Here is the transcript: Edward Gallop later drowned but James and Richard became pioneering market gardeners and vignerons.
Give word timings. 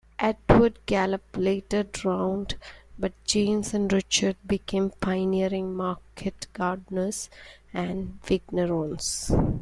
Edward 0.17 0.79
Gallop 0.87 1.21
later 1.37 1.83
drowned 1.83 2.55
but 2.97 3.13
James 3.23 3.71
and 3.75 3.93
Richard 3.93 4.35
became 4.47 4.89
pioneering 4.99 5.75
market 5.75 6.47
gardeners 6.53 7.29
and 7.71 8.19
vignerons. 8.23 9.31